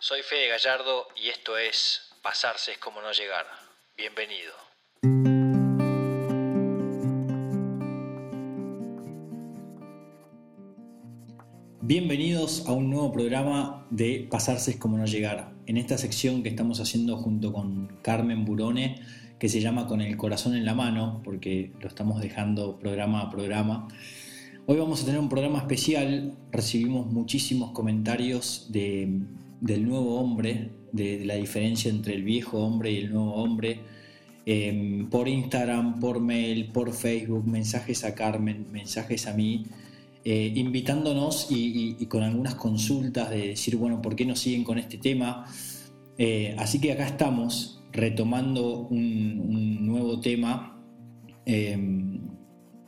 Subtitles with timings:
[0.00, 3.46] Soy Fede Gallardo y esto es Pasarse es como no llegar.
[3.96, 4.52] Bienvenido.
[11.80, 15.50] Bienvenidos a un nuevo programa de Pasarse es como no llegar.
[15.66, 19.02] En esta sección que estamos haciendo junto con Carmen Burone,
[19.40, 23.30] que se llama Con el corazón en la mano, porque lo estamos dejando programa a
[23.30, 23.88] programa.
[24.66, 26.36] Hoy vamos a tener un programa especial.
[26.52, 29.22] Recibimos muchísimos comentarios de,
[29.60, 33.80] del nuevo hombre, de, la diferencia entre el viejo hombre y el nuevo hombre.
[34.46, 39.66] Em, por Instagram, por mail, por Facebook, mensajes a Carmen, mensajes a mí,
[40.24, 44.98] eh, invitándonos y, con algunas consultas de decir, bueno, ¿por qué nos siguen con este
[44.98, 45.46] tema?
[46.16, 50.74] Eh, así que acá estamos retomando un, nuevo tema.
[51.44, 52.18] Em,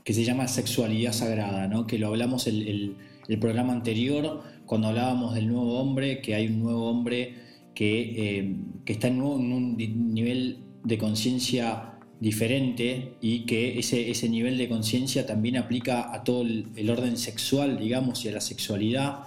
[0.05, 1.87] que se llama Sexualidad Sagrada, ¿no?
[1.87, 2.97] que lo hablamos el,
[3.29, 7.35] el, programa anterior, cuando hablábamos del nuevo hombre, que hay un nuevo hombre
[7.75, 8.57] que, eh,
[8.87, 15.57] está en un, nivel de conciencia diferente y que ese, ese nivel de conciencia también
[15.57, 19.25] aplica a todo el, orden sexual, digamos, y a la sexualidad.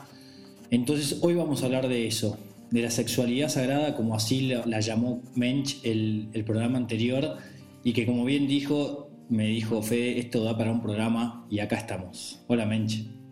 [0.71, 2.37] Entonces hoy vamos a hablar de eso,
[2.71, 7.35] de la sexualidad sagrada, como así la, la llamó Mensch el, el programa anterior,
[7.83, 11.75] y que como bien dijo, me dijo, Fede, esto da para un programa y acá
[11.75, 12.39] estamos.
[12.47, 13.22] Hola, Menche.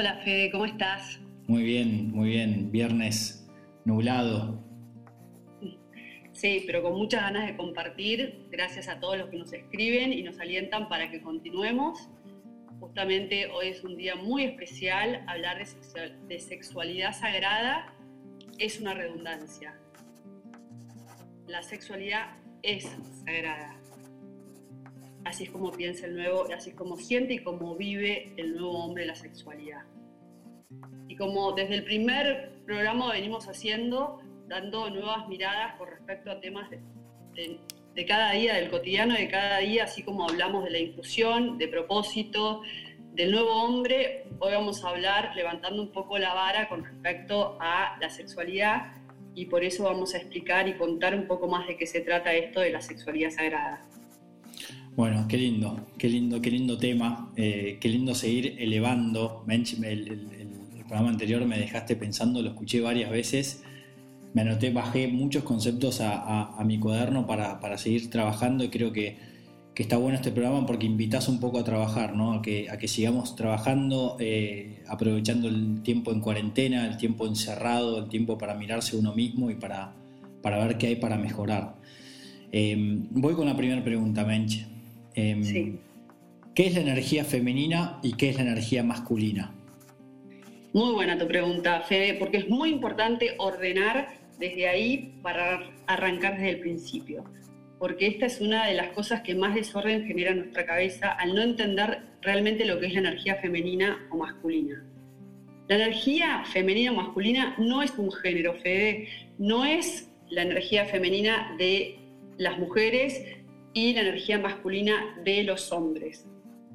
[0.00, 1.20] Hola, Fede, ¿cómo estás?
[1.46, 2.72] Muy bien, muy bien.
[2.72, 3.46] Viernes
[3.84, 4.64] nublado.
[6.32, 8.46] Sí, pero con muchas ganas de compartir.
[8.50, 12.08] Gracias a todos los que nos escriben y nos alientan para que continuemos.
[12.80, 15.22] Justamente hoy es un día muy especial.
[15.26, 17.94] Hablar de, de sexualidad sagrada
[18.56, 19.78] es una redundancia.
[21.46, 22.90] La sexualidad es
[23.26, 23.78] sagrada
[25.24, 28.84] así es como piensa el nuevo, así es como siente y como vive el nuevo
[28.84, 29.82] hombre la sexualidad.
[31.08, 36.70] Y como desde el primer programa venimos haciendo, dando nuevas miradas con respecto a temas
[36.70, 41.68] de, cada día, del cotidiano de cada día, así como hablamos de la inclusión, de
[41.68, 42.62] propósito,
[43.12, 47.98] del nuevo hombre, hoy vamos a hablar levantando un poco la vara con respecto a
[48.00, 48.92] la sexualidad
[49.34, 52.32] y por eso vamos a explicar y contar un poco más de qué se trata
[52.32, 53.84] esto de la sexualidad sagrada.
[55.00, 59.46] Bueno, qué lindo, qué lindo, qué lindo tema, eh, qué lindo seguir elevando.
[59.48, 60.28] El,
[60.86, 63.62] programa anterior me dejaste pensando, lo escuché varias veces,
[64.34, 69.16] me anoté, bajé muchos conceptos a, mi cuaderno para, seguir trabajando y creo que,
[69.74, 72.34] está bueno este programa porque invitas un poco a trabajar, ¿no?
[72.34, 77.98] a, que, a que sigamos trabajando, eh, aprovechando el tiempo en cuarentena, el tiempo encerrado,
[78.00, 79.94] el tiempo para mirarse uno mismo y para,
[80.42, 81.76] para ver qué hay para mejorar.
[82.52, 82.76] Eh,
[83.12, 84.79] voy con la primera pregunta, Menche.
[85.14, 85.78] Em,
[86.54, 89.54] ¿Qué es la energía femenina y qué es la energía masculina?
[90.72, 96.50] Muy buena tu pregunta, Fede, porque es muy importante ordenar desde ahí para arrancar desde
[96.50, 97.24] el principio.
[97.78, 101.34] Porque esta es una de las cosas que más desorden genera en nuestra cabeza al
[101.34, 104.84] no entender realmente lo que es la energía femenina o masculina.
[105.68, 111.54] La energía femenina o masculina no es un género, Fede, no es la energía femenina
[111.58, 111.96] de
[112.38, 113.24] las mujeres
[113.72, 116.26] y la energía masculina de los hombres.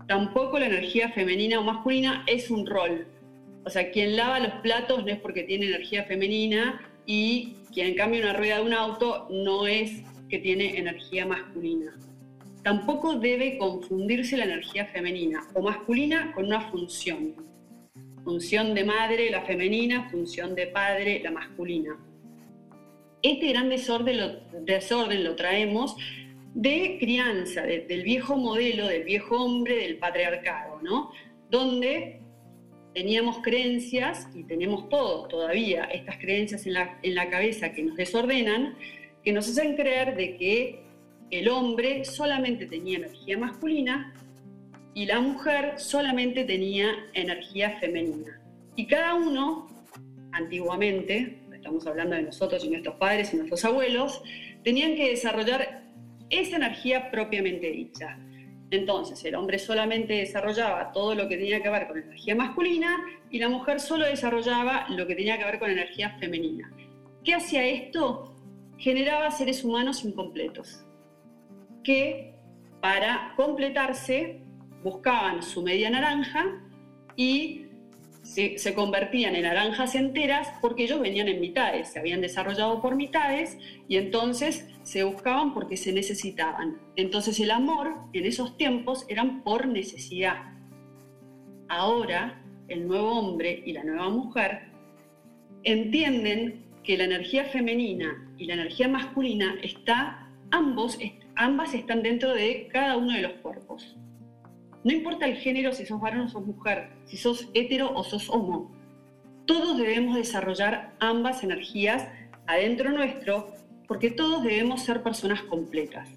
[0.07, 3.07] Tampoco la energía femenina o masculina es un rol.
[3.66, 8.22] O sea, quien lava los platos no es porque tiene energía femenina y quien cambia
[8.22, 11.97] una rueda de un auto no es que tiene energía masculina.
[12.63, 17.35] Tampoco debe confundirse la energía femenina o masculina con una función.
[18.23, 21.95] Función de madre, la femenina, función de padre, la masculina.
[23.22, 25.95] Este gran desorden lo, desorden lo traemos
[26.56, 31.12] de crianza, del viejo modelo, del viejo hombre, del patriarcado, ¿no?
[31.50, 32.22] Donde
[32.94, 37.98] teníamos creencias, y tenemos todos todavía estas creencias en la, en la cabeza que nos
[37.98, 38.78] desordenan,
[39.22, 40.80] que nos hacen creer de que
[41.30, 44.14] el hombre solamente tenía energía masculina
[44.94, 48.42] y la mujer solamente tenía energía femenina.
[48.78, 49.68] Y cada uno,
[50.32, 54.24] antiguamente, estamos hablando de nosotros y nuestros padres y nuestros abuelos,
[54.63, 55.85] tenían que desarrollar
[56.30, 58.18] esa energía propiamente dicha.
[58.72, 62.98] Entonces, el hombre solamente desarrollaba todo lo que tenía que ver con energía masculina
[63.30, 66.72] y la mujer solo desarrollaba lo que tenía que ver con energía femenina.
[67.24, 68.36] ¿Qué hacía esto?
[68.77, 70.83] Generaba seres humanos incompletos,
[71.83, 72.33] que
[72.81, 74.42] para completarse
[74.83, 76.62] buscaban su media naranja
[77.16, 77.64] y
[78.25, 83.57] se, convertían en naranjas enteras porque ellos venían en mitades, se habían desarrollado por mitades
[83.88, 86.80] y entonces se buscaban porque se necesitaban.
[86.95, 90.54] Entonces el amor en esos tiempos eran por necesidad.
[91.69, 94.72] Ahora el nuevo hombre y la nueva mujer
[95.63, 100.98] entienden que la energía femenina y la energía masculina está, ambos,
[101.36, 103.95] ambas están dentro de cada uno de los cuerpos.
[104.86, 108.30] No importa el género, si sos varón o sos mujer, si sos hetero o sos
[108.30, 108.72] homo.
[109.48, 112.08] Todos debemos desarrollar ambas energías
[112.46, 113.52] adentro nuestro
[113.88, 116.08] porque todos debemos ser personas completas.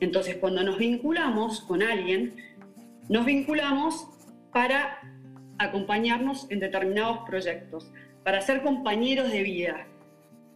[0.00, 2.34] Entonces, cuando nos vinculamos con alguien,
[3.10, 4.08] nos vinculamos
[4.54, 4.98] para
[5.58, 7.92] acompañarnos en determinados proyectos,
[8.24, 9.86] para ser compañeros de vida,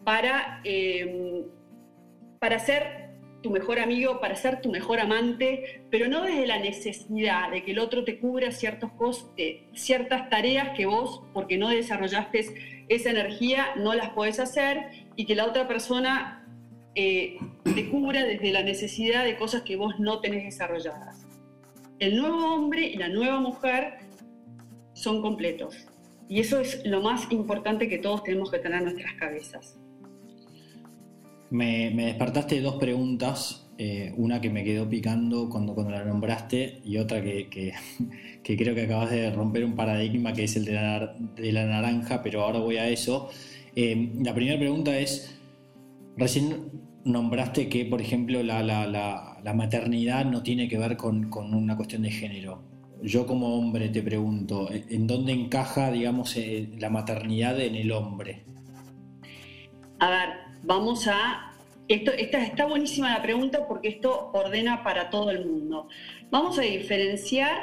[0.05, 1.45] para, eh,
[2.39, 3.06] para ser
[3.47, 7.71] tu mejor amigo, para ser tu mejor amante, pero no desde la necesidad de que
[7.71, 13.69] el otro te cubra ciertos costes, ciertas tareas que vos, porque no desarrollaste esa energía,
[13.77, 16.45] no las podés hacer y que la otra persona
[16.97, 21.25] eh, te cubra desde la necesidad de cosas que vos no tenés desarrolladas.
[22.01, 23.99] El nuevo hombre y la nueva mujer
[24.93, 25.87] son completos.
[26.29, 29.79] Y eso es lo más importante que todos tenemos que tener en nuestras cabezas.
[31.51, 36.97] Me, despertaste dos preguntas, eh, una que me quedó picando cuando, cuando la nombraste y
[36.99, 37.73] otra que, que,
[38.57, 42.23] creo que acabas de romper un paradigma que es el de la, de la naranja,
[42.23, 43.29] pero ahora voy a eso.
[43.75, 45.39] Eh, la primera pregunta es,
[46.17, 46.71] recién
[47.05, 51.77] nombraste que, por ejemplo, la, la, la, maternidad no tiene que ver con, con una
[51.77, 57.61] cuestión de género yo como hombre te pregunto, ¿en dónde encaja, digamos, eh, la maternidad
[57.61, 58.45] en el hombre?
[59.99, 60.29] A ver,
[60.67, 61.53] vamos a...
[61.89, 65.89] Esta, está buenísima la pregunta porque esto ordena para todo el mundo.
[66.31, 67.57] Vamos a diferenciar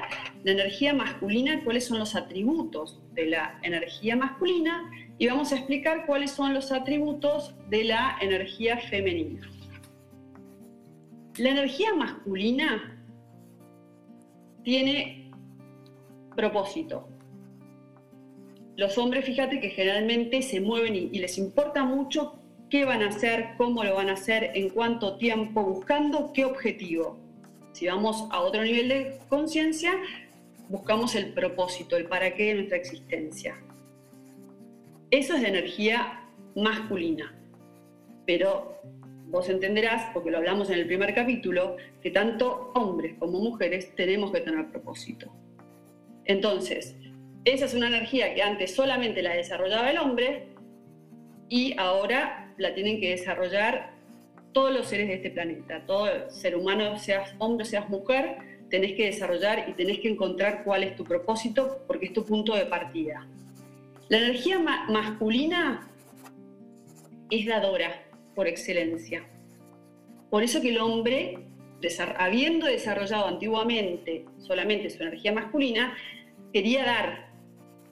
[0.45, 6.05] la energía masculina, cuáles son los atributos de la energía masculina y vamos a explicar
[6.05, 9.51] cuáles son los atributos de la energía femenina.
[11.38, 12.97] La energía masculina
[14.63, 15.29] tiene
[16.33, 17.09] propósito.
[18.75, 22.39] Los hombres, fíjate que generalmente se mueven y, les importa mucho
[22.74, 27.20] qué van a hacer, cómo lo van a hacer, en cuánto tiempo, buscando qué objetivo.
[27.72, 29.94] Si vamos a otro nivel de conciencia,
[30.70, 33.62] buscamos el propósito, el para qué de nuestra existencia.
[35.12, 36.24] Eso es de energía
[36.56, 37.36] masculina.
[38.25, 38.80] Pero
[39.28, 44.31] vos entenderás, porque lo hablamos en el primer capítulo, que tanto hombres como mujeres tenemos
[44.31, 45.31] que tener propósito.
[46.25, 46.96] Entonces,
[47.46, 50.48] esa es una energía que antes solamente la desarrollaba el hombre
[51.50, 53.91] y ahora la tienen que desarrollar
[54.51, 55.85] todos los seres de este planeta.
[55.85, 58.38] Todo ser humano, seas hombre, seas mujer,
[58.69, 62.55] tenés que desarrollar y tenés que encontrar cuál es tu propósito porque es tu punto
[62.55, 63.27] de partida.
[64.09, 65.89] La energía masculina
[67.29, 68.03] es dadora
[68.35, 69.23] por excelencia.
[70.29, 71.39] Por eso que el hombre
[72.17, 75.95] habiendo desarrollado antiguamente solamente su energía masculina,
[76.51, 77.33] quería dar.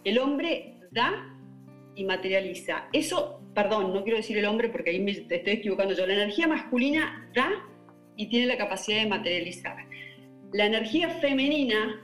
[0.04, 1.38] El hombre da
[1.96, 2.88] y materializa.
[2.94, 6.06] Eso, perdón, no quiero decir el hombre porque ahí me estoy equivocando yo.
[6.06, 7.50] La energía masculina da
[8.16, 9.78] y tiene la capacidad de materializar.
[10.54, 12.02] La energía femenina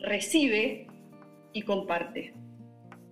[0.00, 0.86] recibe
[1.52, 2.34] y comparte.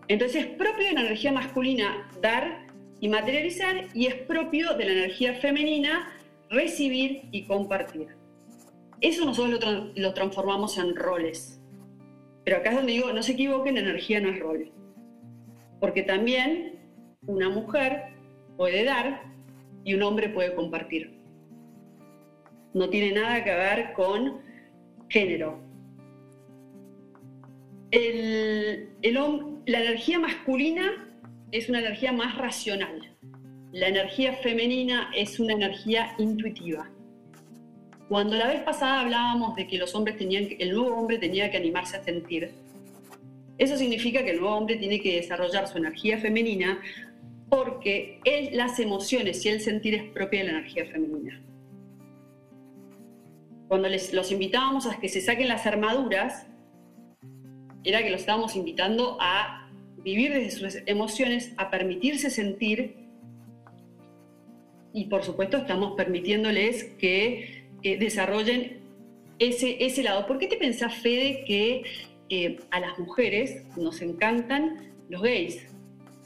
[0.08, 2.66] Entonces es propio de la energía masculina dar
[3.00, 6.12] y materializar y es propio de la energía femenina
[6.50, 8.08] recibir y compartir.
[9.00, 11.60] Eso nosotros lo, transformamos en roles.
[12.44, 14.72] Pero acá es donde digo, no se equivoquen, energía no es rol.
[15.80, 16.81] Porque también
[17.26, 18.14] una mujer
[18.56, 19.22] puede dar
[19.84, 21.12] y un hombre puede compartir.
[22.74, 24.40] No tiene nada que ver con
[25.08, 25.60] género.
[29.64, 31.08] la energía masculina
[31.52, 33.16] es una energía más racional.
[33.70, 36.90] La energía femenina es una energía intuitiva.
[38.08, 41.56] Cuando la vez pasada hablábamos de que los hombres tenían, el nuevo hombre tenía que
[41.56, 42.50] animarse a sentir,
[43.58, 46.80] eso significa que el nuevo hombre tiene que desarrollar su energía femenina
[47.52, 48.18] porque
[48.52, 51.42] las emociones y el sentir es propia de la energía femenina.
[53.68, 56.46] Cuando les, los invitábamos a que se saquen las armaduras,
[57.84, 62.96] era que los estábamos invitando a vivir desde sus emociones, a permitirse sentir
[64.94, 68.80] y por supuesto estamos permitiéndoles que desarrollen
[69.38, 70.26] ese, ese lado.
[70.26, 71.82] ¿Por qué te pensás, Fede, que
[72.30, 75.66] eh, a las mujeres nos encantan los gays,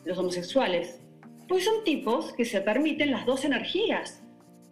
[0.05, 1.01] los homosexuales?
[1.49, 4.23] Pues son tipos que se permiten las dos energías.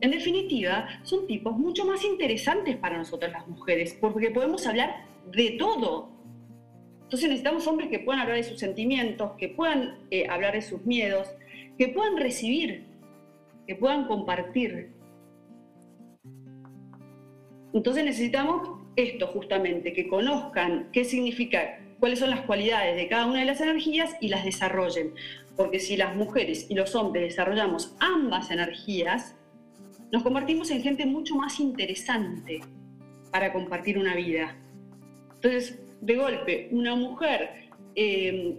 [0.00, 5.52] En definitiva, son tipos mucho más interesantes para nosotras las mujeres, porque podemos hablar de
[5.52, 6.11] todo.
[7.04, 10.85] Entonces necesitamos hombres que puedan hablar de sus sentimientos, que puedan eh, hablar de sus
[10.85, 11.28] miedos,
[11.78, 12.95] que puedan recibir
[13.66, 14.93] que puedan compartir.
[17.73, 23.40] Entonces necesitamos esto justamente, que conozcan qué significa, cuáles son las cualidades de cada una
[23.40, 25.14] de las energías y las desarrollen.
[25.56, 29.37] Porque si las mujeres y los hombres desarrollamos ambas energías,
[30.12, 32.61] nos convertimos en gente mucho más interesante
[33.30, 34.56] para compartir una vida.
[35.34, 38.58] Entonces, de golpe, una mujer eh,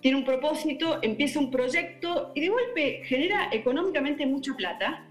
[0.00, 5.08] tiene un propósito, empieza un proyecto y de golpe genera económicamente mucha plata.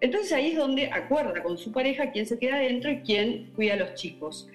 [0.00, 3.74] Entonces ahí es donde acuerda con su pareja quién se queda adentro y quién cuida
[3.74, 4.48] a los chicos.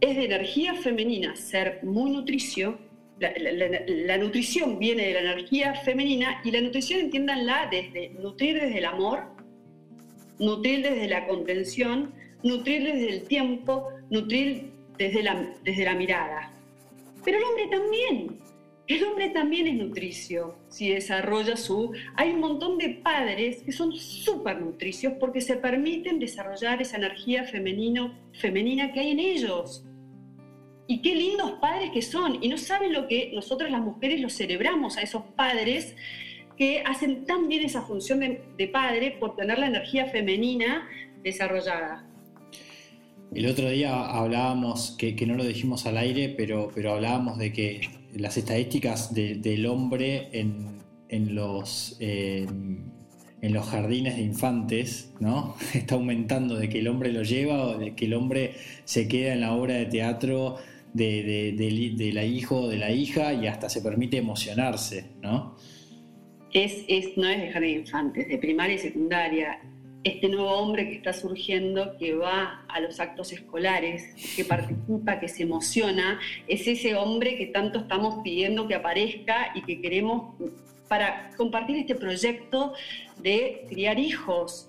[0.00, 2.76] Es de energía femenina ser muy nutricio.
[3.18, 8.84] La, nutrición viene de la energía femenina y la nutrición entiéndanla desde nutrir desde el
[8.84, 9.24] amor,
[10.38, 16.52] nutrir desde la contención, nutrir desde el tiempo, nutrir desde la, desde la mirada.
[17.24, 18.42] Pero el hombre también.
[18.88, 21.92] El hombre también es nutricio, si desarrolla su...
[22.16, 27.44] Hay un montón de padres que son súper nutricios porque se permiten desarrollar esa energía
[27.44, 29.84] femenino, femenina que hay en ellos.
[30.92, 32.44] Y qué lindos padres que son.
[32.44, 35.96] Y no saben lo que nosotros las mujeres los celebramos a esos padres
[36.58, 40.86] que hacen tan bien esa función de, padre por tener la energía femenina
[41.22, 42.06] desarrollada.
[43.34, 47.80] El otro día hablábamos, que, no lo dijimos al aire, pero, pero hablábamos de que
[48.12, 52.92] las estadísticas del hombre en, los, en
[53.40, 55.56] los jardines de infantes, ¿no?
[55.72, 59.32] Está aumentando de que el hombre lo lleva o de que el hombre se queda
[59.32, 60.58] en la obra de teatro
[60.92, 61.54] de,
[61.96, 65.56] de, la hijo de la hija y hasta se permite emocionarse, ¿no?
[66.52, 69.58] Es, es, no es de jardín de infantes, de primaria y secundaria
[70.04, 75.28] este nuevo hombre que está surgiendo, que va a los actos escolares, que participa, que
[75.28, 76.18] se emociona,
[76.48, 80.34] es ese hombre que tanto estamos pidiendo que aparezca y que queremos
[80.88, 82.74] para compartir este proyecto
[83.22, 84.68] de criar hijos.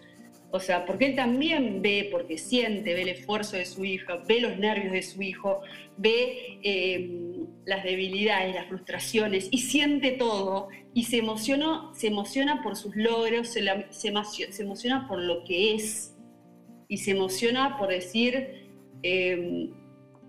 [0.55, 4.39] O sea, porque él también ve, porque siente, ve el esfuerzo de su hija, ve
[4.39, 5.61] los nervios de su hijo,
[5.97, 7.09] ve eh,
[7.65, 13.47] las debilidades, las frustraciones y siente todo y se emociona, se emociona por sus logros,
[13.47, 13.61] se,
[14.61, 16.15] emociona por lo que es
[16.87, 18.69] y se emociona por decir,
[19.01, 19.71] em,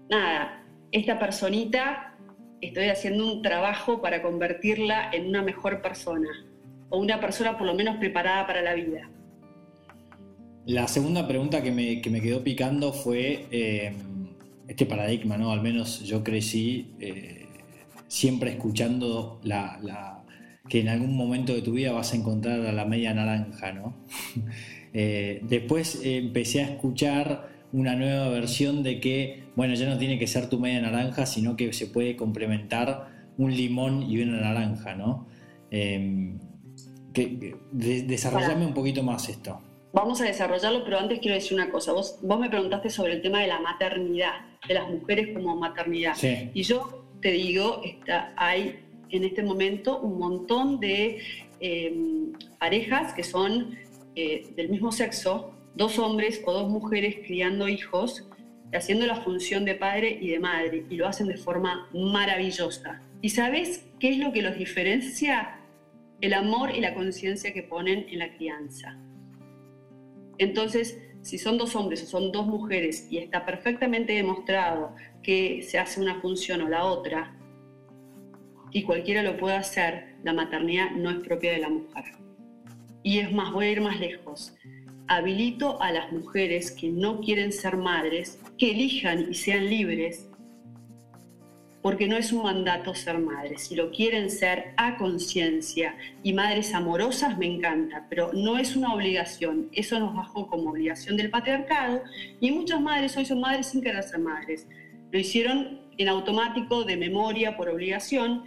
[0.09, 2.17] nada, esta personita
[2.63, 6.31] estoy haciendo un trabajo para convertirla en una mejor persona
[6.89, 9.11] o una persona por lo menos preparada para la vida.
[10.67, 13.95] La segunda pregunta que me, quedó picando fue em,
[14.67, 15.53] este paradigma, ¿no?
[15.53, 17.47] Al menos yo crecí eh,
[18.09, 20.25] siempre escuchando la
[20.69, 23.95] que en algún momento de tu vida vas a encontrar a la media naranja, ¿no?
[24.97, 30.29] Eh, después empecé a escuchar una nueva versión de que, bueno, ya no tiene que
[30.29, 35.27] ser tu media naranja, sino que se puede complementar un limón y una naranja, ¿no?
[35.69, 39.61] Que, desarrollame un poquito más esto.
[39.95, 41.93] Vamos a desarrollarlo, pero antes quiero decir una cosa.
[41.93, 46.17] Vos, vos me preguntaste sobre el tema de la maternidad, de las mujeres como maternidad.
[46.53, 51.21] Y yo te digo, está, hay en este momento un montón de
[51.61, 53.79] em, parejas que son
[54.17, 58.29] eh, del mismo sexo, dos hombres o dos mujeres criando hijos,
[58.73, 63.01] haciendo la función de padre y de madre, y lo hacen de forma maravillosa.
[63.23, 65.61] ¿Y sabes qué es lo que los diferencia?
[66.21, 68.99] El amor y la conciencia que ponen en la crianza.
[70.39, 75.79] Entonces, si son dos hombres o son dos mujeres y está perfectamente demostrado que se
[75.79, 77.35] hace una función o la otra,
[78.75, 82.05] y cualquiera lo puede hacer, la maternidad no es propia de la mujer.
[83.05, 84.55] Y es más, voy a ir más lejos.
[85.07, 90.29] Habilito a las mujeres que no quieren ser madres que elijan y sean libres,
[91.85, 93.65] porque no es un mandato ser madres.
[93.65, 98.95] Si lo quieren ser a conciencia y madres amorosas, me encanta, pero no es una
[98.95, 99.69] obligación.
[99.71, 102.01] Eso nos bajó como obligación del patriarcado
[102.41, 104.67] y muchas madres hoy son madres sin querer ser madres.
[105.13, 108.45] Lo hicieron en automático, de memoria, por obligación,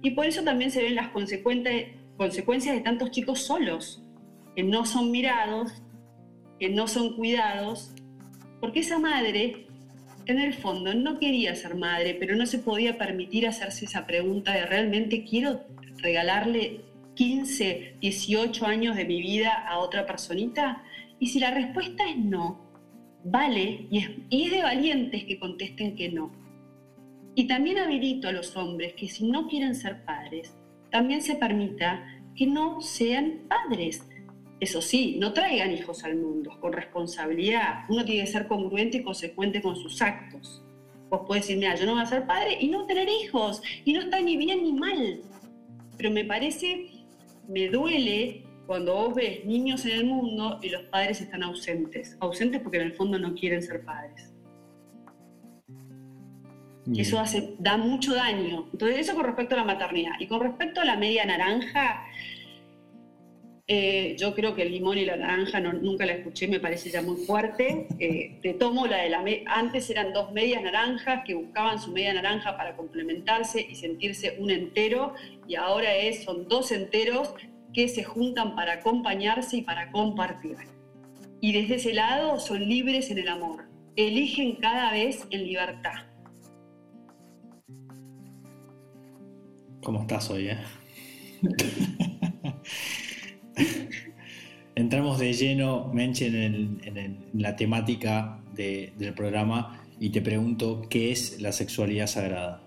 [0.00, 4.02] y por eso también se ven las consecuencias de tantos chicos solos,
[4.56, 5.82] que no son mirados,
[6.58, 7.92] que no son cuidados,
[8.62, 9.67] porque esa madre,
[10.28, 14.52] en el fondo, no quería ser madre, pero no se podía permitir hacerse esa pregunta
[14.52, 15.64] de realmente quiero
[15.96, 16.82] regalarle
[17.14, 20.84] 15, 18 años de mi vida a otra personita?
[21.18, 22.60] Y si la respuesta es no,
[23.24, 26.30] vale, y es, y es de valientes que contesten que no.
[27.34, 30.54] Y también habilito a los hombres que si no quieren ser padres,
[30.90, 32.04] también se permita
[32.36, 34.06] que no sean padres.
[34.60, 37.84] Eso sí, no traigan hijos al mundo con responsabilidad.
[37.88, 40.62] Uno tiene que ser congruente y consecuente con sus actos.
[41.08, 43.62] Vos podés decir, mira, yo no voy a ser padre y no tener hijos.
[43.84, 45.20] Y no está ni bien ni mal.
[45.96, 46.90] Pero me parece,
[47.48, 52.16] me duele cuando vos ves niños en el mundo y los padres están ausentes.
[52.20, 54.32] Ausentes porque en el fondo no quieren ser padres.
[56.96, 58.68] Eso hace, da mucho daño.
[58.72, 60.12] Entonces, eso con respecto a la maternidad.
[60.18, 62.02] Y con respecto a la media naranja,
[63.70, 67.02] eh, yo creo que el limón y la naranja nunca la escuché, me parece ya
[67.02, 67.86] muy fuerte.
[67.98, 69.22] Eh, te tomo la de la.
[69.44, 74.50] Antes eran dos medias naranjas que buscaban su media naranja para complementarse y sentirse un
[74.50, 75.12] entero,
[75.46, 77.34] y ahora es, son dos enteros
[77.74, 80.56] que se juntan para acompañarse y para compartir.
[81.42, 86.06] Y desde ese lado son libres en el amor, eligen cada vez en libertad.
[89.82, 90.58] ¿Cómo estás hoy, eh?
[94.74, 101.52] Entramos de lleno, Menche, en, la temática del programa y te pregunto, ¿qué es la
[101.52, 102.62] sexualidad sagrada?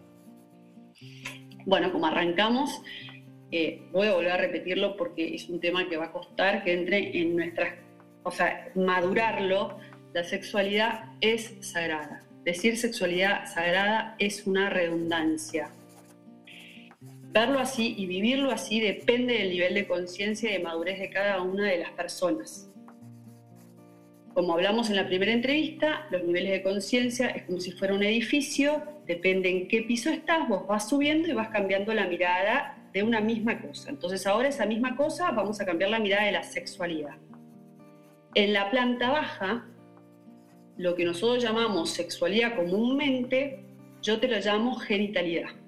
[1.66, 2.82] Bueno, como arrancamos,
[3.52, 6.74] eh, voy a volver a repetirlo porque es un tema que va a costar que
[6.74, 7.76] entre en nuestras,
[8.24, 9.78] o sea, madurarlo.
[10.14, 12.24] La sexualidad es sagrada.
[12.44, 15.72] Decir sexualidad sagrada es una redundancia
[17.32, 21.42] verlo así y vivirlo así depende del nivel de conciencia y de madurez de cada
[21.42, 22.70] una de las personas.
[24.34, 28.04] Como hablamos en la primera entrevista, los niveles de conciencia es como si fuera un
[28.04, 33.04] edificio, depende en qué piso estás, vos vas subiendo y vas cambiando la mirada de
[33.04, 33.90] una misma cosa.
[33.90, 37.16] Entonces ahora esa misma cosa vamos a cambiar la mirada de la sexualidad.
[38.36, 39.66] En la planta baja,
[40.78, 43.66] lo que nosotros llamamos sexualidad comúnmente,
[44.02, 45.61] yo te lo llamo genitalidad.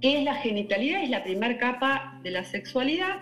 [0.00, 1.02] ¿Qué es la genitalidad?
[1.02, 3.20] Es la primera capa de la sexualidad,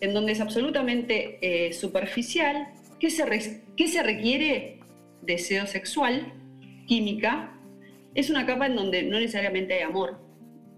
[0.00, 2.68] en donde es absolutamente eh, superficial.
[3.00, 4.78] ¿Qué se, ¿Qué se requiere?
[5.22, 6.32] Deseo sexual,
[6.86, 7.52] química.
[8.14, 10.20] Es una capa en donde no necesariamente hay amor.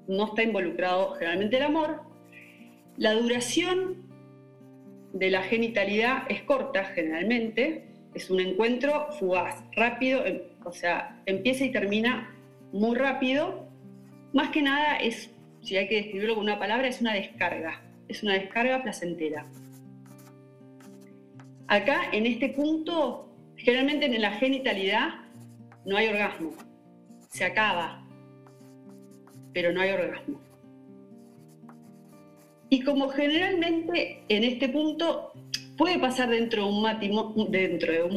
[0.09, 2.03] No está involucrado generalmente el amor.
[2.97, 4.05] La duración
[5.13, 7.85] de la genitalidad es corta generalmente.
[8.15, 12.35] Es un encuentro fugaz, rápido, em, o sea, empieza y termina
[12.73, 13.69] muy rápido.
[14.33, 15.34] Más que nada es
[15.65, 19.47] si hay que describirlo con una palabra, es una descarga, es una descarga placentera.
[21.67, 25.15] Acá, en este punto, generalmente en la genitalidad
[25.87, 26.53] no hay orgasmo,
[27.31, 28.07] se acaba,
[29.55, 30.39] pero no hay orgasmo.
[32.69, 35.33] Y como generalmente en este punto
[35.79, 36.83] puede pasar dentro de un,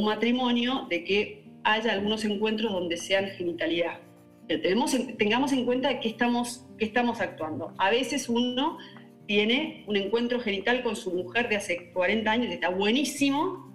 [0.03, 3.99] matrimonio, de, de que haya algunos encuentros donde sean genitalidad.
[4.47, 7.73] Tenemos, tengamos en cuenta que estamos que estamos actuando.
[7.77, 8.77] A veces uno
[9.25, 13.67] tiene un encuentro genital con su mujer de hace 40 años, que está buenísimo,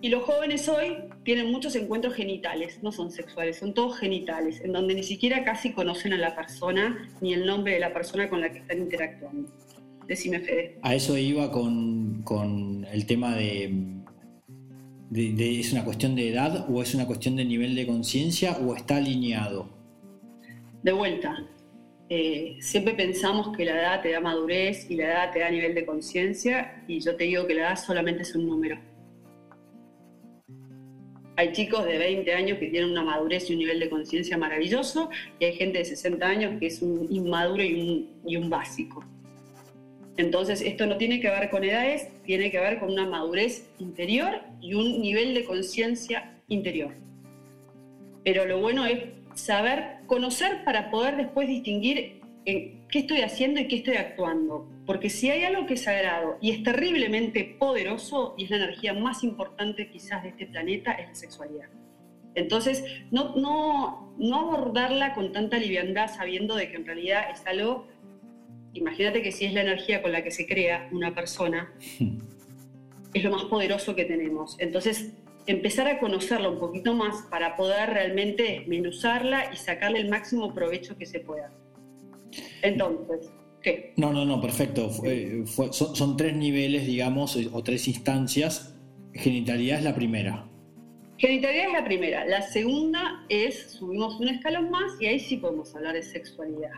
[0.00, 4.72] y los jóvenes hoy tienen muchos encuentros genitales, no son sexuales, son todos genitales, en
[4.72, 8.40] donde ni siquiera casi conocen a la persona ni el nombre de la persona con
[8.40, 9.50] la que están interactuando.
[10.06, 10.78] Decime, Fede.
[10.82, 13.74] A eso iba con, el tema de,
[15.14, 18.96] ¿Es una cuestión de edad o es una cuestión de nivel de conciencia o está
[18.96, 19.70] alineado?
[20.82, 21.46] De vuelta,
[22.10, 25.74] eh, siempre pensamos que la edad te da madurez y la edad te da nivel
[25.74, 28.78] de conciencia y yo te digo que la edad solamente es un número.
[31.36, 35.08] Hay chicos de 20 años que tienen una madurez y un nivel de conciencia maravilloso
[35.38, 39.04] y hay gente de 60 años que es un inmaduro y un, y un básico.
[40.18, 44.40] Entonces, esto no tiene que ver con edades, tiene que ver con una madurez interior
[44.60, 46.92] y un nivel de conciencia interior.
[48.24, 48.98] Pero lo bueno es
[49.34, 54.68] saber conocer para poder después distinguir qué estoy haciendo y qué estoy actuando.
[54.86, 58.94] Porque si hay algo que es sagrado y es terriblemente poderoso y es la energía
[58.94, 61.68] más importante quizás de este planeta, es la sexualidad.
[62.34, 67.86] Entonces, no, no, no abordarla con tanta liviandad sabiendo de que en realidad es algo,
[68.78, 71.72] imagínate que si es la energía con la que se crea una persona,
[73.14, 74.56] es lo más poderoso que tenemos.
[74.58, 75.12] Entonces,
[75.46, 80.96] empezar a conocerla un poquito más para poder realmente desmenuzarla y sacarle el máximo provecho
[80.96, 81.52] que se pueda.
[82.62, 83.30] Entonces,
[83.62, 83.94] ¿qué?
[83.96, 84.90] No, no, no, perfecto.
[85.72, 88.76] son, tres niveles, digamos, o tres instancias.
[89.14, 90.48] Genitalidad es la primera.
[91.16, 92.24] Genitalidad es la primera.
[92.26, 96.70] La segunda es, subimos un escalón más y ahí sí podemos hablar de sexualidad.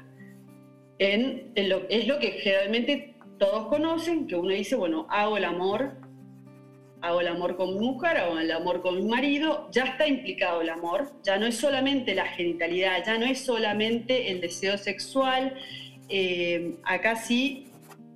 [1.00, 5.96] En, es lo que generalmente todos conocen, que uno dice, bueno, hago el amor
[7.02, 10.60] hago el amor con mi mujer, hago el amor con mi marido, ya está implicado
[10.60, 15.54] el amor, ya no es solamente la genitalidad, ya no es solamente el deseo sexual,
[16.08, 17.68] eh, acá sí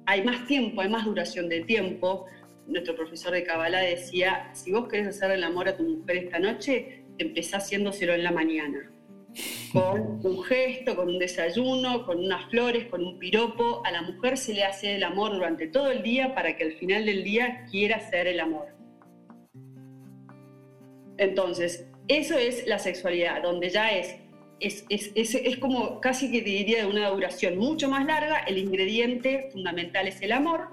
[0.07, 2.27] hay más tiempo, hay más duración de tiempo.
[2.67, 6.39] Nuestro profesor de Kabbalah decía, si vos querés hacer el amor a tu mujer esta
[6.39, 8.91] noche, empezá haciéndoselo en la mañana.
[9.73, 13.83] Con un gesto, con un desayuno, con unas flores, con un piropo.
[13.85, 16.73] A la mujer se le hace el amor durante todo el día para que al
[16.75, 18.67] final del día quiera hacer el amor.
[21.17, 24.17] Entonces, eso es la sexualidad, donde ya es
[24.61, 28.39] es, es, como casi que diría de una duración mucho más larga.
[28.41, 30.69] El ingrediente fundamental es el amor.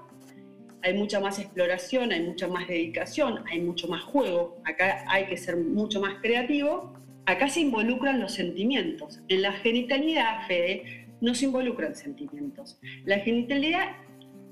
[0.82, 4.60] Hay mucha más exploración, hay mucha más dedicación, hay mucho más juego.
[4.64, 6.92] Acá hay que ser mucho más creativo.
[7.26, 9.20] Acá se involucran los sentimientos.
[9.28, 12.78] En la genitalidad, Fede, no se involucran sentimientos.
[13.04, 13.96] La genitalidad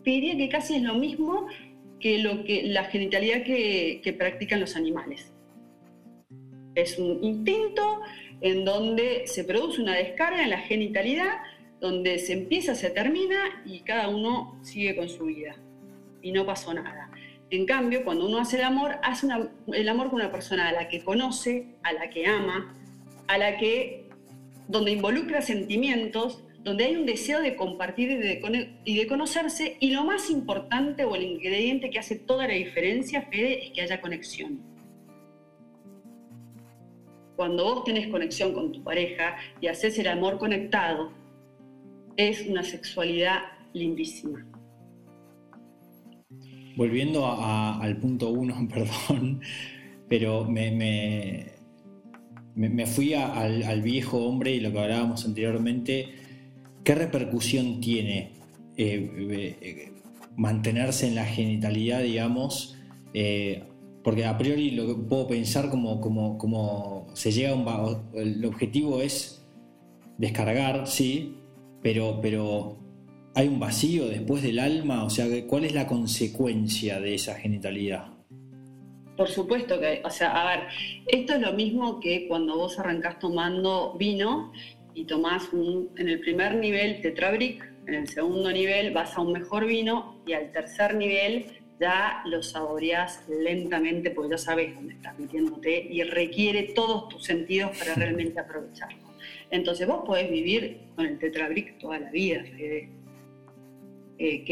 [0.04, 1.46] diría que casi es lo mismo
[1.98, 5.33] que, lo que la genitalidad que, que practican los animales.
[6.76, 8.00] Es un instinto
[8.40, 11.38] en donde se produce una descarga en la genitalidad,
[11.80, 15.56] donde se empieza, se termina y cada uno sigue con su vida.
[16.22, 17.11] Y no pasó nada.
[17.51, 19.27] En cambio, cuando uno hace el amor, hace
[19.73, 22.75] el amor con una persona a la que conoce, a la que ama,
[23.27, 24.09] a la que,
[24.69, 29.91] donde involucra sentimientos, donde hay un deseo de compartir y de, y de conocerse, y
[29.91, 34.01] lo más importante o el ingrediente que hace toda la diferencia, Fede, es que haya
[34.01, 34.71] conexión
[37.41, 41.11] cuando vos tenés conexión con tu pareja y haces el amor conectado,
[42.19, 43.39] es una sexualidad
[43.73, 44.47] lindísima.
[46.81, 49.43] Volviendo al punto uno, perdón,
[50.09, 50.71] pero me,
[52.55, 56.09] me, fui al, viejo hombre y lo que hablábamos anteriormente,
[56.83, 58.33] ¿qué repercusión tiene
[58.79, 59.12] eh,
[59.61, 59.93] eh,
[60.38, 62.79] mantenerse en la genitalidad, digamos,
[63.12, 63.62] eh,
[64.03, 68.09] porque a priori lo que puedo pensar como, como, como se llega a un...
[68.14, 69.47] El objetivo es
[70.16, 71.37] descargar, sí,
[71.83, 72.79] pero, pero
[73.35, 78.07] hay un vacío después del alma, o sea, ¿cuál es la consecuencia de esa genitalidad?
[79.16, 80.69] Por supuesto que, o sea, a ver,
[81.07, 84.53] esto es lo mismo que cuando vos arrancás tomando vino
[84.95, 89.33] y tomás un, en el primer nivel tetrabric, en el segundo nivel vas a un
[89.33, 91.47] mejor vino y al tercer nivel
[91.79, 97.77] ya lo saboreás lentamente porque ya sabes dónde estás metiéndote y requiere todos tus sentidos
[97.79, 98.99] para realmente aprovecharlo.
[99.51, 103.00] Entonces vos podés vivir con el tetrabric toda la vida, Fede.
[104.22, 104.44] Eh,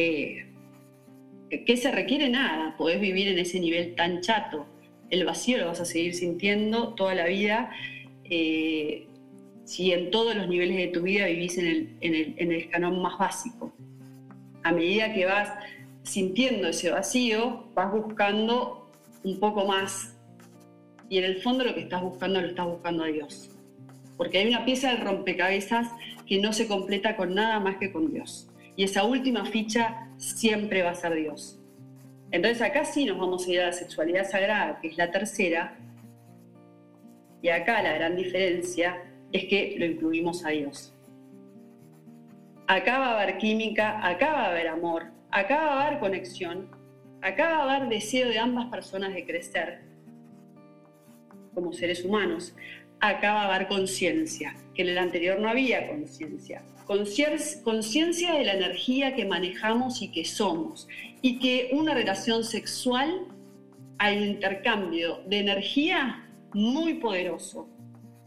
[1.66, 4.66] que, se requiere nada, podés vivir en ese nivel tan chato.
[5.10, 7.70] El vacío lo vas a seguir sintiendo toda la vida.
[8.24, 9.06] Eh,
[9.64, 12.92] si en todos los niveles de tu vida vivís en el, en el, en el
[12.92, 13.74] más básico.
[14.62, 15.52] A medida que vas
[16.02, 18.90] sintiendo ese vacío, vas buscando
[19.22, 20.16] un poco más.
[21.10, 23.50] Y en el fondo lo que estás buscando lo estás buscando a Dios.
[24.16, 25.90] Porque hay una pieza de rompecabezas
[26.26, 28.48] que no se completa con nada más que con Dios.
[28.78, 31.58] Y esa última ficha siempre va a ser Dios.
[32.30, 35.76] Entonces acá sí nos vamos a ir a la sexualidad sagrada, que es la tercera.
[37.42, 40.94] Y acá la gran diferencia es que lo incluimos a Dios.
[42.68, 46.70] Acá va a haber química, acá va a haber amor, acá va a haber conexión,
[47.20, 49.80] acá va a haber deseo de ambas personas de crecer
[51.52, 52.54] como seres humanos,
[53.00, 56.62] acá va a conciencia, que en el anterior no había conciencia.
[56.86, 60.88] Conciencia de la energía que manejamos y que somos,
[61.20, 63.26] y que una relación sexual
[63.98, 67.68] hay un intercambio de energía muy poderoso,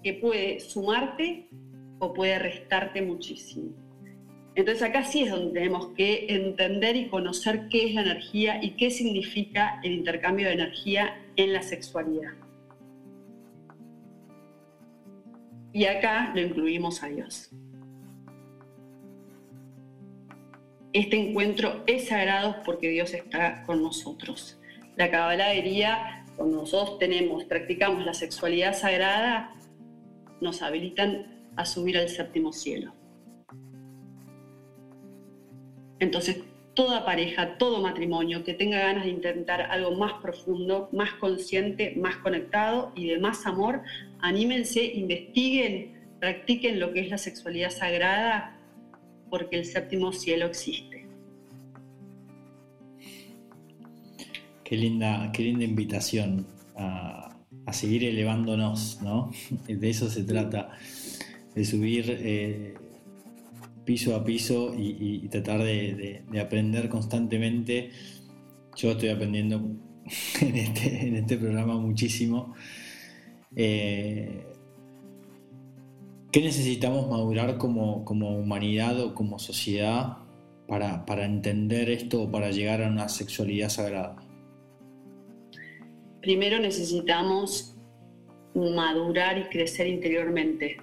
[0.04, 1.48] que puede sumarte
[2.00, 3.70] o puede restarte muchísimo.
[4.56, 8.72] Entonces acá sí es donde tenemos que entender y conocer qué es la energía y
[8.72, 12.34] qué significa el intercambio de energía en la sexualidad.
[15.74, 17.50] Y acá lo incluimos a Dios.
[20.94, 24.60] Este encuentro es sagrado porque Dios está con nosotros.
[24.98, 29.56] La Kabbalah diría, cuando nosotros tenemos, practicamos la sexualidad sagrada,
[30.42, 32.94] nos habilitan a subir al séptimo cielo.
[36.00, 41.94] Entonces, toda pareja, todo matrimonio que tenga ganas de intentar algo más profundo, más consciente,
[41.98, 43.82] más conectado y de más amor,
[44.20, 48.58] anímense, investiguen, practiquen lo que es la sexualidad sagrada,
[49.30, 51.08] porque el séptimo cielo existe.
[54.64, 57.28] Qué linda, qué linda invitación a,
[57.74, 59.32] seguir elevándonos, ¿no?
[59.68, 60.72] De eso se trata,
[61.56, 62.74] de subir eh,
[63.86, 67.91] piso a piso y, tratar de, aprender constantemente.
[68.76, 69.58] Yo estoy aprendiendo
[70.41, 72.56] en este, este programa muchísimo.
[73.56, 74.46] Eh,
[76.32, 80.20] ¿Qué necesitamos madurar como, humanidad o como sociedad
[80.67, 84.15] para, para entender esto o para llegar a una sexualidad sagrada?
[86.22, 87.76] Primero necesitamos
[88.56, 90.78] madurar y crecer interiormente.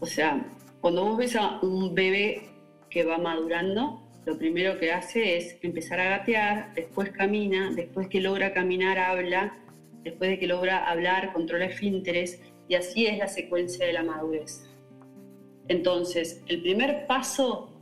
[0.00, 0.46] O sea,
[0.84, 2.42] cuando vos ves a un bebé
[2.90, 8.20] que va madurando, lo primero que hace es empezar a gatear, después camina, después que
[8.20, 9.56] logra caminar habla,
[10.02, 14.68] después de que logra hablar controla esfínteres y así es la secuencia de la madurez.
[15.68, 17.72] Entonces, el primer paso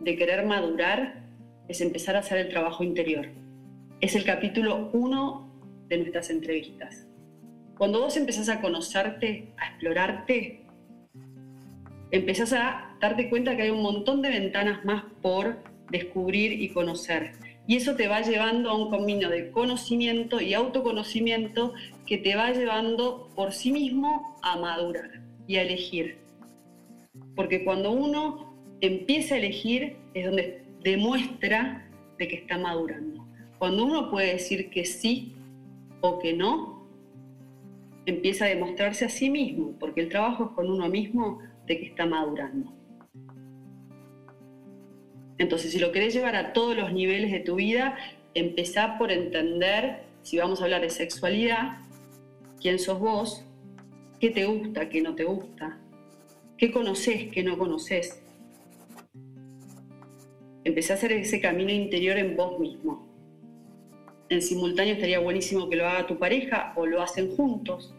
[0.00, 1.22] de querer madurar
[1.68, 3.28] es empezar a hacer el trabajo interior.
[4.00, 5.52] Es el capítulo uno
[5.86, 7.06] de nuestras entrevistas.
[7.78, 10.63] Cuando vos empezás a conocerte, a explorarte,
[12.14, 15.58] empezás a darte cuenta que hay un montón de ventanas más por
[15.90, 17.32] descubrir y conocer.
[17.66, 21.74] Y eso te va llevando a un camino de conocimiento y autoconocimiento
[22.06, 26.18] que te va llevando por sí mismo a madurar y a elegir.
[27.34, 33.26] Porque cuando uno empieza a elegir es donde demuestra de que está madurando.
[33.58, 35.34] Cuando uno puede decir que sí
[36.00, 36.86] o que no,
[38.06, 41.86] empieza a demostrarse a sí mismo, porque el trabajo es con uno mismo de que
[41.86, 42.72] está madurando.
[45.38, 47.96] Entonces, si lo querés llevar a todos los niveles de tu vida,
[48.34, 51.78] empezá por entender, si vamos a hablar de sexualidad,
[52.60, 53.44] quién sos vos,
[54.20, 55.78] qué te gusta, qué no te gusta,
[56.56, 58.22] qué conoces, qué no conoces.
[60.64, 63.06] Empecé a hacer ese camino interior en vos mismo.
[64.30, 67.94] En simultáneo estaría buenísimo que lo haga tu pareja o lo hacen juntos.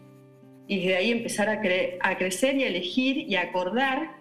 [0.68, 1.60] Y desde ahí empezar a,
[2.00, 4.16] a crecer y a elegir y a acordar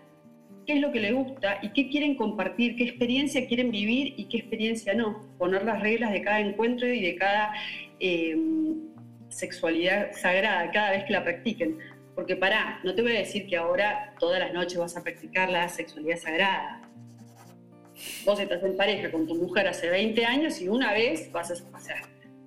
[0.65, 4.25] qué es lo que le gusta y qué quieren compartir, qué experiencia quieren vivir y
[4.25, 5.23] qué experiencia no.
[5.37, 7.53] Poner las reglas de cada encuentro y de cada
[7.99, 8.75] em,
[9.29, 11.77] sexualidad sagrada cada vez que la practiquen.
[12.15, 15.49] Porque pará, no te voy a decir que ahora todas las noches vas a practicar
[15.49, 16.81] la sexualidad sagrada.
[18.25, 21.77] Vos estás en pareja con tu mujer hace 20 años y una vez vas a,
[21.77, 21.95] hacer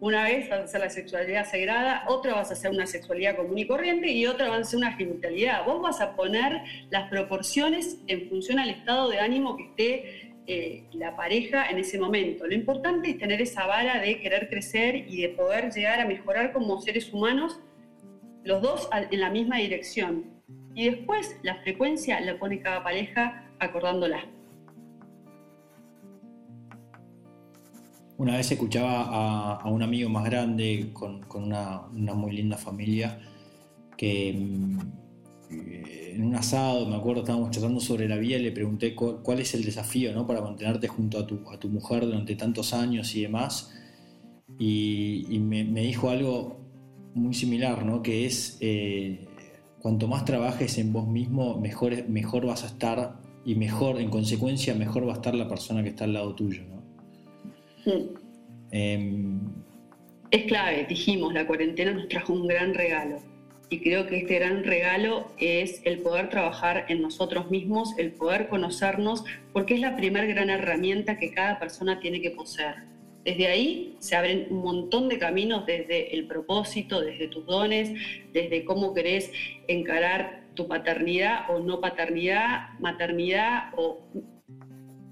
[0.01, 3.59] una vez vas a hacer la sexualidad sagrada, otra vas a hacer una sexualidad común
[3.59, 5.65] y corriente y otra vas a hacer una genitalidad.
[5.65, 10.85] Vos vas a poner las proporciones en función al estado de ánimo que esté eh,
[10.93, 12.47] la pareja en ese momento.
[12.47, 16.53] Lo importante es tener esa vara de querer crecer y de poder llegar a mejorar
[16.53, 17.61] como seres humanos,
[18.45, 20.25] los dos en la misma dirección.
[20.75, 24.25] Y después la frecuencia la pone cada pareja acordándola.
[28.19, 33.21] Una vez escuchaba a, un amigo más grande con, una, muy linda familia
[33.97, 34.79] que mm,
[35.51, 39.55] en un asado, me acuerdo, estábamos charlando sobre la vida y le pregunté cuál, es
[39.55, 40.27] el desafío ¿no?
[40.27, 43.73] para mantenerte junto a tu, a tu, mujer durante tantos años y demás.
[44.59, 46.59] Y, me, dijo algo
[47.15, 48.03] muy similar, ¿no?
[48.03, 49.29] que es eh,
[49.79, 54.75] cuanto más trabajes en vos mismo, mejor, mejor vas a estar y mejor, en consecuencia,
[54.75, 56.65] mejor va a estar la persona que está al lado tuyo.
[56.69, 56.78] ¿no?
[58.71, 59.41] Em,
[60.31, 63.19] es clave, dijimos, la cuarentena nos trajo un gran regalo.
[63.71, 68.49] Y creo que este gran regalo es el poder trabajar en nosotros mismos, el poder
[68.49, 72.77] conocernos, porque es la primera gran herramienta que cada persona tiene que poseer.
[73.25, 77.93] Desde ahí se abren un montón de caminos desde el propósito, desde tus dones,
[78.33, 79.31] desde cómo querés
[79.67, 84.01] encarar tu paternidad o no paternidad, maternidad o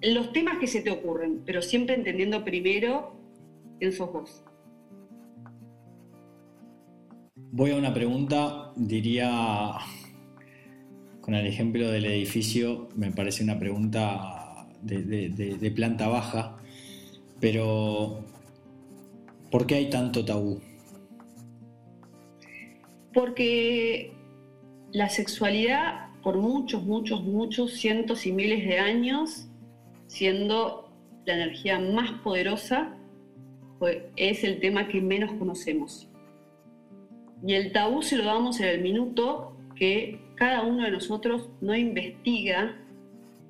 [0.02, 3.16] los temas que se te ocurren, pero siempre entendiendo primero
[3.78, 4.44] quién sos vos.
[7.52, 9.72] Voy a una pregunta, diría,
[11.20, 16.56] con el ejemplo del edificio, me parece una pregunta de, planta baja,
[17.40, 18.20] pero
[19.50, 20.60] ¿por qué hay tanto tabú?
[23.12, 24.12] Porque
[24.92, 29.45] la sexualidad, por muchos, muchos, muchos cientos y miles de años,
[30.06, 30.90] siendo
[31.24, 32.96] la energía más poderosa,
[34.16, 36.08] es el tema que menos conocemos.
[37.46, 41.74] Y el tabú se lo damos en el minuto que cada uno de nosotros no
[41.74, 42.76] investiga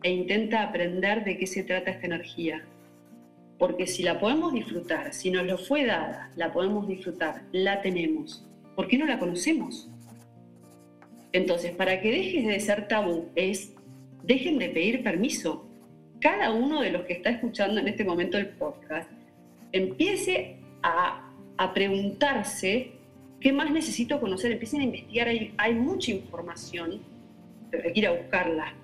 [0.02, 2.64] e intenta aprender de qué se trata esta energía.
[3.58, 8.44] Porque si la podemos disfrutar, si nos lo fue dada, la podemos disfrutar, la tenemos.
[8.74, 9.88] ¿Por qué no la conocemos?
[11.32, 13.74] Entonces, para que dejes de ser tabú es,
[14.22, 15.65] dejen de pedir permiso,
[16.26, 19.08] cada uno de los que está escuchando en este momento el podcast
[19.70, 21.22] empiece a,
[21.72, 22.90] preguntarse
[23.40, 27.00] qué más necesito conocer, empiecen a investigar, hay, hay mucha información,
[27.70, 28.74] pero hay que ir a buscarla.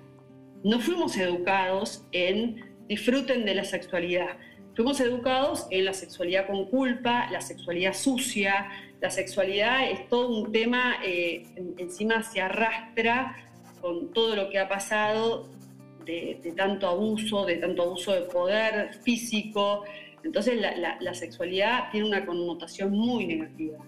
[0.63, 4.37] No fuimos educados en disfruten de la sexualidad,
[4.73, 8.69] fuimos educados en la sexualidad con culpa, la sexualidad sucia,
[9.01, 11.45] la sexualidad es todo un tema, eh,
[11.77, 13.35] encima se arrastra
[13.81, 15.49] con todo lo que ha pasado
[16.05, 19.83] de, tanto abuso, de tanto abuso de poder físico.
[20.23, 23.79] Entonces la, sexualidad tiene una connotación muy negativa.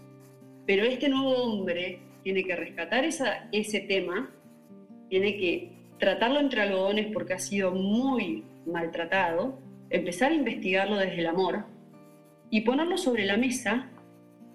[0.66, 4.32] Pero este nuevo hombre tiene que rescatar ese tema,
[5.10, 11.28] tiene que tratarlo entre algodones porque ha sido muy maltratado, empezar a investigarlo desde el
[11.28, 11.66] amor
[12.50, 13.90] y ponerlo sobre la mesa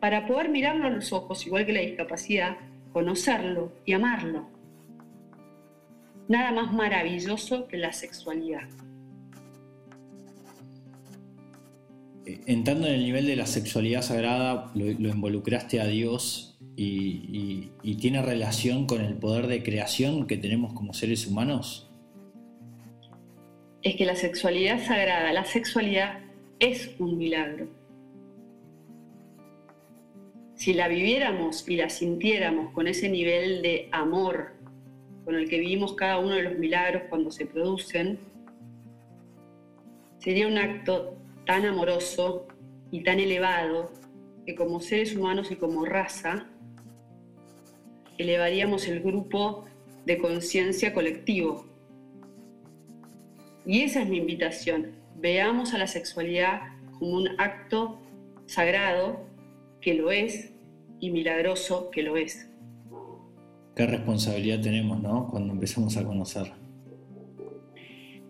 [0.01, 2.57] para poder mirarlo a los ojos, igual que la discapacidad,
[2.93, 4.60] conocerlo y amarlo.
[6.31, 8.69] Nada más maravilloso que la sexualidad.
[12.25, 17.95] Eh, entrando en el nivel de la sexualidad sagrada, lo, involucraste a Dios y, y,
[17.97, 21.91] tiene relación con el poder de creación que tenemos como seres humanos?
[23.83, 26.21] Es que la sexualidad sagrada, la sexualidad
[26.61, 27.67] es un milagro.
[30.55, 34.60] Si la viviéramos y la sintiéramos con ese nivel de amor
[35.31, 38.19] con el que vivimos cada uno de los milagros cuando se producen,
[40.19, 41.17] sería un acto
[41.47, 42.49] tan amoroso
[42.91, 43.93] y tan elevado
[44.45, 46.49] que como seres humanos y como raza
[48.19, 49.67] elevaríamos el grupo
[50.05, 51.65] de conciencia colectivo.
[53.65, 54.97] Y esa es mi invitación.
[55.15, 56.63] Veamos a la sexualidad
[56.99, 58.01] como un acto
[58.47, 59.29] sagrado,
[59.81, 60.51] que lo es,
[60.99, 62.50] y milagroso, que lo es.
[63.75, 65.29] Qué responsabilidad tenemos, ¿no?
[65.29, 66.53] Cuando empezamos a conocer.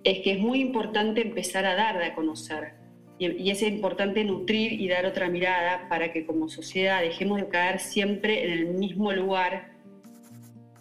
[0.05, 2.81] Es que es muy importante empezar a dar a conocer
[3.21, 7.79] y, es importante nutrir y dar otra mirada para que como sociedad dejemos de caer
[7.79, 9.73] siempre en el mismo lugar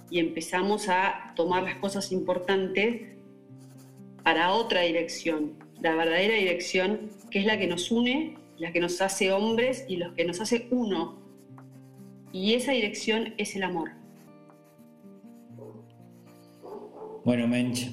[0.09, 3.01] y empezamos a tomar las cosas importantes
[4.23, 9.01] para otra dirección, la verdadera dirección que es la que nos une, la que nos
[9.01, 11.19] hace hombres y los que nos hace uno.
[12.31, 13.98] Y esa dirección es el amor.
[17.29, 17.91] Bueno, Mench,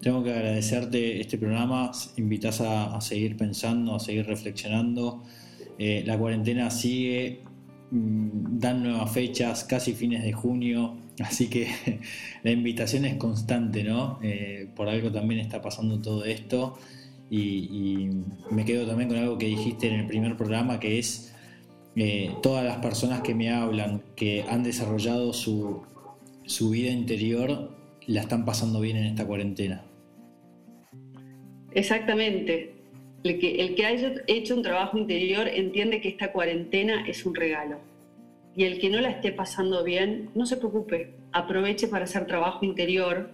[0.00, 5.24] tengo que agradecerte este programa, invitas a, seguir pensando, a seguir reflexionando.
[5.78, 7.42] Eh, la cuarentena sigue,
[7.90, 11.68] mm, dan nuevas fechas, casi fines de junio, así que
[12.44, 14.18] la invitación es constante, ¿no?
[14.22, 16.78] Eh, por algo también está pasando todo esto
[17.28, 18.08] y,
[18.50, 21.34] me quedo también con algo que dijiste en el primer programa, que es
[21.94, 25.82] eh, todas las personas que me hablan, que han desarrollado su,
[26.46, 29.82] su vida interior, la están pasando bien en esta cuarentena.
[31.72, 32.74] Exactamente.
[33.24, 37.34] El que, el que haya hecho un trabajo interior entiende que esta cuarentena es un
[37.34, 37.78] regalo.
[38.54, 42.64] Y el que no la esté pasando bien, no se preocupe, aproveche para hacer trabajo
[42.64, 43.30] interior,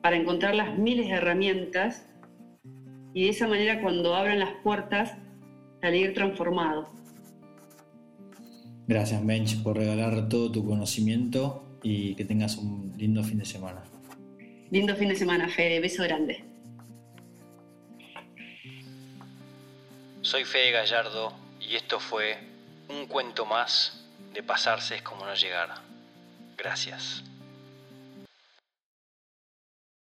[0.00, 2.06] para encontrar las miles de herramientas
[3.12, 5.16] y de esa manera cuando abran las puertas
[5.80, 6.88] salir transformado.
[8.86, 13.84] Gracias Bench por regalar todo tu conocimiento y que tengas un lindo fin de semana.
[14.70, 15.78] Lindo fin de semana, Fede.
[15.78, 16.42] Beso grande.
[20.22, 22.38] Soy Fede Gallardo y esto fue
[22.88, 25.68] un cuento más de pasarse es como no llegar.
[26.56, 27.22] Gracias.